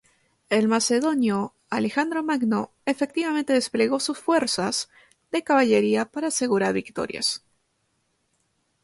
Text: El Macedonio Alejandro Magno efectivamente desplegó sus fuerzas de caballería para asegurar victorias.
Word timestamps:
El 0.49 0.67
Macedonio 0.67 1.53
Alejandro 1.69 2.23
Magno 2.23 2.71
efectivamente 2.87 3.53
desplegó 3.53 3.99
sus 3.99 4.17
fuerzas 4.17 4.89
de 5.31 5.43
caballería 5.43 6.05
para 6.05 6.29
asegurar 6.29 6.73
victorias. 6.73 7.45